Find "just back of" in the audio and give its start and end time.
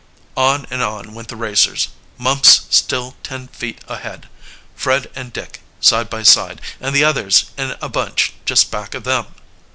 8.43-9.03